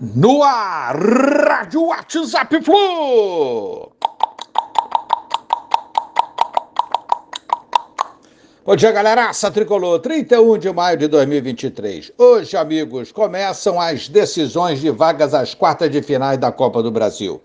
No 0.00 0.42
ar, 0.42 0.96
Rádio 0.96 1.84
WhatsApp 1.84 2.60
Flu! 2.64 3.92
Bom 8.64 8.74
dia, 8.74 8.90
galera. 8.90 9.28
Aça 9.28 9.52
Tricolor, 9.52 10.00
31 10.00 10.58
de 10.58 10.72
maio 10.72 10.98
de 10.98 11.06
2023. 11.06 12.10
Hoje, 12.18 12.56
amigos, 12.56 13.12
começam 13.12 13.80
as 13.80 14.08
decisões 14.08 14.80
de 14.80 14.90
vagas 14.90 15.32
às 15.32 15.54
quartas 15.54 15.88
de 15.92 16.02
finais 16.02 16.38
da 16.38 16.50
Copa 16.50 16.82
do 16.82 16.90
Brasil. 16.90 17.40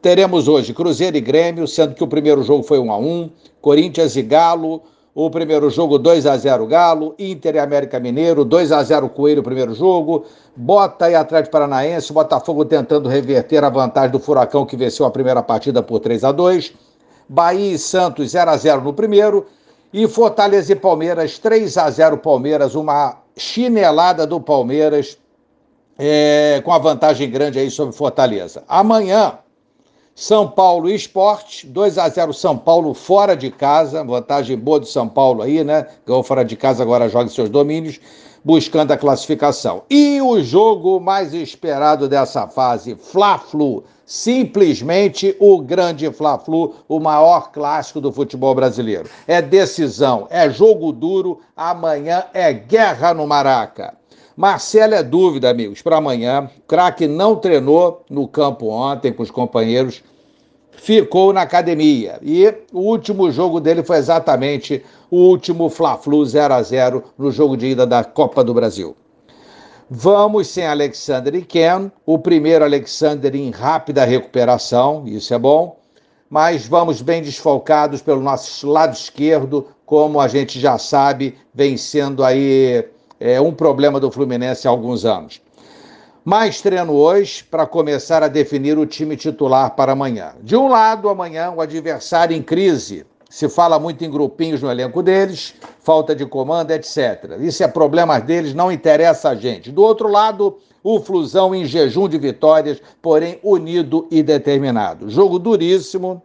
Teremos 0.00 0.48
hoje 0.48 0.72
Cruzeiro 0.72 1.18
e 1.18 1.20
Grêmio, 1.20 1.68
sendo 1.68 1.94
que 1.94 2.02
o 2.02 2.08
primeiro 2.08 2.42
jogo 2.42 2.62
foi 2.62 2.78
1 2.78 2.90
a 2.90 2.96
1 2.96 3.30
Corinthians 3.60 4.16
e 4.16 4.22
Galo, 4.22 4.82
o 5.14 5.28
primeiro 5.30 5.68
jogo 5.68 5.98
2 5.98 6.26
a 6.26 6.36
0 6.36 6.66
Galo, 6.66 7.14
Inter 7.18 7.56
e 7.56 7.58
América 7.58 8.00
Mineiro, 8.00 8.44
2 8.44 8.72
a 8.72 8.82
0 8.82 9.08
Coelho 9.10 9.40
o 9.40 9.44
primeiro 9.44 9.74
jogo, 9.74 10.24
Bota 10.56 11.10
e 11.10 11.14
Atlético 11.14 11.52
Paranaense, 11.52 12.12
Botafogo 12.12 12.64
tentando 12.64 13.08
reverter 13.08 13.62
a 13.62 13.68
vantagem 13.68 14.10
do 14.10 14.18
Furacão 14.18 14.64
que 14.64 14.76
venceu 14.76 15.04
a 15.04 15.10
primeira 15.10 15.42
partida 15.42 15.82
por 15.82 16.00
3 16.00 16.24
a 16.24 16.32
2, 16.32 16.72
Bahia 17.28 17.74
e 17.74 17.78
Santos 17.78 18.30
0 18.30 18.50
a 18.50 18.56
0 18.56 18.82
no 18.82 18.92
primeiro. 18.92 19.46
E 19.92 20.08
Fortaleza 20.08 20.72
e 20.72 20.76
Palmeiras 20.76 21.38
3 21.38 21.76
a 21.76 21.90
0 21.90 22.16
Palmeiras, 22.16 22.74
uma 22.74 23.18
chinelada 23.36 24.26
do 24.26 24.40
Palmeiras 24.40 25.18
é, 25.98 26.62
com 26.64 26.72
a 26.72 26.78
vantagem 26.78 27.30
grande 27.30 27.58
aí 27.58 27.70
sobre 27.70 27.94
Fortaleza. 27.94 28.64
Amanhã 28.66 29.38
são 30.14 30.46
Paulo 30.46 30.90
Esporte, 30.90 31.66
2 31.66 31.96
a 31.96 32.08
0 32.08 32.34
São 32.34 32.56
Paulo 32.56 32.92
fora 32.92 33.34
de 33.34 33.50
casa, 33.50 34.04
vantagem 34.04 34.58
boa 34.58 34.78
do 34.78 34.86
São 34.86 35.08
Paulo 35.08 35.42
aí, 35.42 35.64
né? 35.64 35.86
Ganhou 36.06 36.22
fora 36.22 36.44
de 36.44 36.54
casa, 36.54 36.82
agora 36.82 37.08
joga 37.08 37.30
seus 37.30 37.48
domínios, 37.48 37.98
buscando 38.44 38.92
a 38.92 38.96
classificação. 38.98 39.84
E 39.88 40.20
o 40.20 40.42
jogo 40.42 41.00
mais 41.00 41.32
esperado 41.32 42.10
dessa 42.10 42.46
fase, 42.46 42.94
Fla-Flu, 42.94 43.84
simplesmente 44.04 45.34
o 45.40 45.62
grande 45.62 46.12
Fla-Flu, 46.12 46.74
o 46.86 47.00
maior 47.00 47.50
clássico 47.50 47.98
do 47.98 48.12
futebol 48.12 48.54
brasileiro. 48.54 49.08
É 49.26 49.40
decisão, 49.40 50.26
é 50.28 50.50
jogo 50.50 50.92
duro, 50.92 51.40
amanhã 51.56 52.24
é 52.34 52.52
guerra 52.52 53.14
no 53.14 53.26
Maraca. 53.26 54.01
Marcelo 54.36 54.94
é 54.94 55.02
dúvida, 55.02 55.50
amigos, 55.50 55.82
para 55.82 55.98
amanhã. 55.98 56.50
Craque 56.66 57.06
não 57.06 57.36
treinou 57.36 58.04
no 58.08 58.26
campo 58.26 58.68
ontem 58.68 59.12
com 59.12 59.22
os 59.22 59.30
companheiros, 59.30 60.02
ficou 60.72 61.32
na 61.32 61.42
academia. 61.42 62.18
E 62.22 62.52
o 62.72 62.80
último 62.80 63.30
jogo 63.30 63.60
dele 63.60 63.82
foi 63.82 63.98
exatamente 63.98 64.82
o 65.10 65.16
último 65.16 65.68
Fla-Flu 65.68 66.24
0 66.24 66.54
a 66.54 66.62
0 66.62 67.04
no 67.18 67.30
jogo 67.30 67.56
de 67.56 67.66
ida 67.66 67.86
da 67.86 68.02
Copa 68.02 68.42
do 68.42 68.54
Brasil. 68.54 68.96
Vamos 69.90 70.48
sem 70.48 70.66
Alexander 70.66 71.34
e 71.34 71.42
Ken, 71.42 71.92
o 72.06 72.18
primeiro 72.18 72.64
Alexander 72.64 73.36
em 73.36 73.50
rápida 73.50 74.06
recuperação, 74.06 75.02
isso 75.06 75.34
é 75.34 75.38
bom, 75.38 75.76
mas 76.30 76.66
vamos 76.66 77.02
bem 77.02 77.20
desfalcados 77.20 78.00
pelo 78.00 78.22
nosso 78.22 78.66
lado 78.66 78.94
esquerdo, 78.94 79.66
como 79.84 80.18
a 80.18 80.28
gente 80.28 80.58
já 80.58 80.78
sabe, 80.78 81.36
vem 81.52 81.76
sendo 81.76 82.24
aí 82.24 82.88
é 83.22 83.40
um 83.40 83.52
problema 83.52 84.00
do 84.00 84.10
Fluminense 84.10 84.66
há 84.66 84.70
alguns 84.70 85.04
anos. 85.04 85.40
Mais 86.24 86.60
treino 86.60 86.92
hoje 86.92 87.44
para 87.44 87.66
começar 87.66 88.22
a 88.22 88.28
definir 88.28 88.76
o 88.78 88.86
time 88.86 89.16
titular 89.16 89.74
para 89.76 89.92
amanhã. 89.92 90.34
De 90.42 90.56
um 90.56 90.68
lado, 90.68 91.08
amanhã, 91.08 91.50
o 91.50 91.60
adversário 91.60 92.36
em 92.36 92.42
crise. 92.42 93.06
Se 93.30 93.48
fala 93.48 93.78
muito 93.78 94.04
em 94.04 94.10
grupinhos 94.10 94.60
no 94.60 94.70
elenco 94.70 95.02
deles, 95.02 95.54
falta 95.80 96.14
de 96.14 96.26
comando, 96.26 96.70
etc. 96.70 97.38
Isso 97.40 97.62
é 97.62 97.68
problema 97.68 98.20
deles, 98.20 98.54
não 98.54 98.70
interessa 98.70 99.30
a 99.30 99.34
gente. 99.34 99.70
Do 99.72 99.82
outro 99.82 100.08
lado, 100.08 100.58
o 100.82 101.00
Flusão 101.00 101.54
em 101.54 101.64
jejum 101.64 102.08
de 102.08 102.18
vitórias, 102.18 102.82
porém 103.00 103.38
unido 103.42 104.06
e 104.10 104.22
determinado. 104.22 105.08
Jogo 105.08 105.38
duríssimo, 105.38 106.22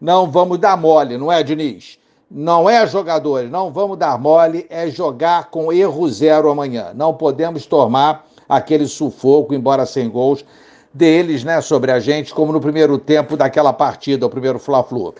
não 0.00 0.30
vamos 0.30 0.58
dar 0.58 0.76
mole, 0.76 1.16
não 1.16 1.30
é, 1.30 1.42
Diniz? 1.42 1.98
Não 2.30 2.68
é 2.68 2.86
jogadores, 2.86 3.50
não 3.50 3.72
vamos 3.72 3.96
dar 3.96 4.18
mole, 4.18 4.66
é 4.68 4.88
jogar 4.88 5.50
com 5.50 5.72
erro 5.72 6.08
zero 6.10 6.50
amanhã. 6.50 6.92
Não 6.94 7.14
podemos 7.14 7.64
tomar 7.64 8.26
aquele 8.46 8.86
sufoco, 8.86 9.54
embora 9.54 9.86
sem 9.86 10.10
gols, 10.10 10.44
deles, 10.92 11.42
né, 11.42 11.60
sobre 11.60 11.90
a 11.90 11.98
gente, 11.98 12.34
como 12.34 12.52
no 12.52 12.60
primeiro 12.60 12.98
tempo 12.98 13.36
daquela 13.36 13.72
partida, 13.72 14.26
o 14.26 14.30
primeiro 14.30 14.58
Fla-Flu. 14.58 15.14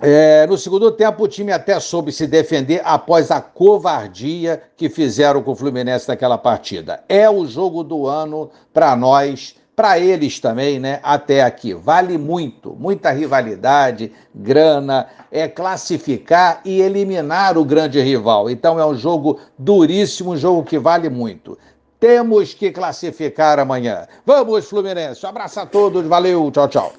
É, 0.00 0.46
no 0.46 0.56
segundo 0.56 0.92
tempo, 0.92 1.24
o 1.24 1.28
time 1.28 1.50
até 1.50 1.80
soube 1.80 2.12
se 2.12 2.26
defender 2.26 2.80
após 2.84 3.30
a 3.30 3.40
covardia 3.40 4.62
que 4.76 4.88
fizeram 4.88 5.42
com 5.42 5.52
o 5.52 5.56
Fluminense 5.56 6.06
naquela 6.08 6.38
partida. 6.38 7.02
É 7.08 7.28
o 7.28 7.46
jogo 7.46 7.82
do 7.82 8.06
ano 8.06 8.50
para 8.72 8.94
nós 8.94 9.56
para 9.78 9.96
eles 9.96 10.40
também, 10.40 10.80
né, 10.80 10.98
até 11.04 11.40
aqui. 11.40 11.72
Vale 11.72 12.18
muito, 12.18 12.74
muita 12.76 13.12
rivalidade, 13.12 14.10
grana, 14.34 15.06
é 15.30 15.46
classificar 15.46 16.60
e 16.64 16.80
eliminar 16.80 17.56
o 17.56 17.64
grande 17.64 18.00
rival. 18.00 18.50
Então 18.50 18.80
é 18.80 18.84
um 18.84 18.96
jogo 18.96 19.38
duríssimo, 19.56 20.32
um 20.32 20.36
jogo 20.36 20.64
que 20.64 20.80
vale 20.80 21.08
muito. 21.08 21.56
Temos 22.00 22.54
que 22.54 22.72
classificar 22.72 23.60
amanhã. 23.60 24.08
Vamos, 24.26 24.68
Fluminense. 24.68 25.24
Um 25.24 25.28
abraço 25.28 25.60
a 25.60 25.66
todos, 25.66 26.04
valeu, 26.08 26.50
tchau, 26.50 26.66
tchau. 26.66 26.92